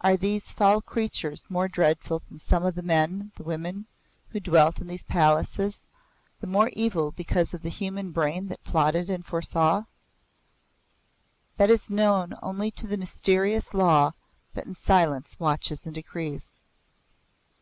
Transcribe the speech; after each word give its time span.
Are 0.00 0.16
these 0.16 0.50
foul 0.50 0.80
creatures 0.80 1.44
more 1.50 1.68
dreadful 1.68 2.22
than 2.26 2.38
some 2.38 2.64
of 2.64 2.74
the 2.74 2.80
men, 2.82 3.32
the 3.36 3.42
women, 3.42 3.84
who 4.30 4.40
dwelt 4.40 4.80
in 4.80 4.86
these 4.86 5.02
palaces 5.04 5.86
the 6.40 6.46
more 6.46 6.70
evil 6.72 7.10
because 7.10 7.52
of 7.52 7.60
the 7.60 7.68
human 7.68 8.12
brain 8.12 8.48
that 8.48 8.64
plotted 8.64 9.10
and 9.10 9.26
foresaw? 9.26 9.84
That 11.58 11.68
is 11.68 11.90
known 11.90 12.34
only 12.40 12.70
to 12.70 12.86
the 12.86 12.96
mysterious 12.96 13.74
Law 13.74 14.12
that 14.54 14.64
in 14.64 14.74
silence 14.74 15.38
watches 15.38 15.84
and 15.84 15.94
decrees. 15.94 16.54